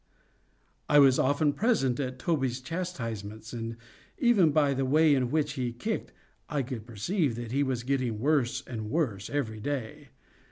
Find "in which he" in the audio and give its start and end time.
5.13-5.71